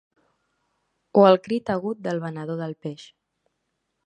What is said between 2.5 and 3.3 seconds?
de peix.